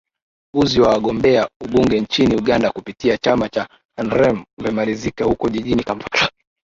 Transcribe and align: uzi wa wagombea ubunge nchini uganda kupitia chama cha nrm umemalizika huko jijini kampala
uzi 0.55 0.81
wa 0.81 0.89
wagombea 0.89 1.47
ubunge 1.63 1.99
nchini 2.01 2.35
uganda 2.35 2.71
kupitia 2.71 3.17
chama 3.17 3.49
cha 3.49 3.67
nrm 4.03 4.43
umemalizika 4.57 5.25
huko 5.25 5.49
jijini 5.49 5.83
kampala 5.83 6.29